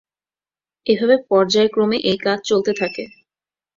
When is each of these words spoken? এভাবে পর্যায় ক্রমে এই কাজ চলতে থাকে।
এভাবে 0.85 1.15
পর্যায় 1.29 1.69
ক্রমে 1.73 1.97
এই 2.03 2.17
কাজ 2.25 2.39
চলতে 2.49 2.71
থাকে। 2.73 3.03